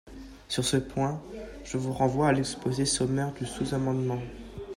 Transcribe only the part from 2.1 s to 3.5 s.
à l’exposé sommaire du